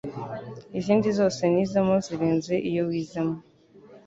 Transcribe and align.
izindi 0.79 1.07
zose 1.19 1.41
nizemo 1.51 1.95
zirenze 2.05 2.53
iyo 2.69 2.81
wizemo 2.89 3.35